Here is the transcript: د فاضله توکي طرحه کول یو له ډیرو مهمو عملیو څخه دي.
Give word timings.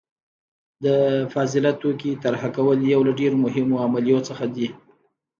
د 0.83 0.85
فاضله 1.33 1.71
توکي 1.81 2.11
طرحه 2.23 2.49
کول 2.57 2.77
یو 2.93 3.01
له 3.07 3.13
ډیرو 3.19 3.37
مهمو 3.45 3.81
عملیو 3.85 4.25
څخه 4.29 4.45
دي. 4.55 4.67